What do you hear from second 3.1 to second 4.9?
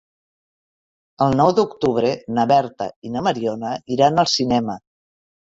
i na Mariona iran al cinema.